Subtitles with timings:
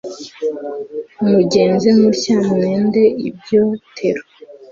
[1.29, 4.23] Mugenze mutya mwende ibyotero